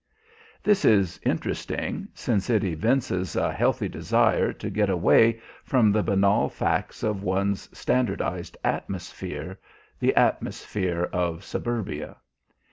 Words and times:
This 0.63 0.83
is 0.83 1.19
interesting, 1.23 2.07
since 2.15 2.49
it 2.49 2.63
evinces 2.63 3.35
a 3.35 3.53
healthy 3.53 3.87
desire 3.87 4.51
to 4.51 4.69
get 4.71 4.89
away 4.89 5.39
from 5.63 5.91
the 5.91 6.01
banal 6.01 6.49
facts 6.49 7.03
of 7.03 7.21
one's 7.21 7.69
standardized 7.77 8.57
atmosphere, 8.63 9.59
the 9.99 10.15
atmosphere 10.15 11.03
of 11.13 11.43
suburbia. 11.43 12.17